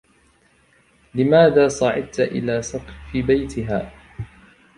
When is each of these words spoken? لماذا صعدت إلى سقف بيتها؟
لماذا 1.15 1.67
صعدت 1.67 2.19
إلى 2.19 2.61
سقف 2.61 3.11
بيتها؟ 3.27 3.91